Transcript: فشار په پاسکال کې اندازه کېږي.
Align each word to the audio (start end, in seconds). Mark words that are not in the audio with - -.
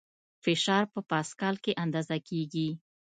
فشار 0.43 0.83
په 0.93 0.99
پاسکال 1.11 1.55
کې 1.63 1.79
اندازه 1.83 2.17
کېږي. 2.27 2.69